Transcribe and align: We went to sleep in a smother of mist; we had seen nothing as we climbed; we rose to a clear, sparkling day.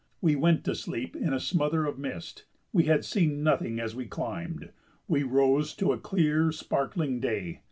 We 0.19 0.35
went 0.35 0.63
to 0.63 0.73
sleep 0.73 1.15
in 1.15 1.31
a 1.31 1.39
smother 1.39 1.85
of 1.85 1.99
mist; 1.99 2.45
we 2.73 2.85
had 2.85 3.05
seen 3.05 3.43
nothing 3.43 3.79
as 3.79 3.93
we 3.95 4.07
climbed; 4.07 4.71
we 5.07 5.21
rose 5.21 5.75
to 5.75 5.91
a 5.93 5.99
clear, 5.99 6.51
sparkling 6.51 7.19
day. 7.19 7.59